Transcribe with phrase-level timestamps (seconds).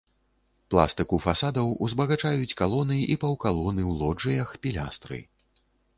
[0.75, 5.21] Пластыку фасадаў узбагачаюць калоны і паўкалоны ў лоджыях, пілястры.